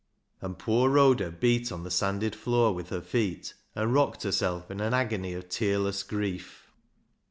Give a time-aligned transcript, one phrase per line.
[0.41, 4.79] And poor Rhoda beat on the sanded floor with her feet, and rocked herself in
[4.81, 6.71] an agony of tearless grief.